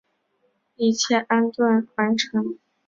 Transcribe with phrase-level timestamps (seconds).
[0.77, 2.57] 一切安顿完成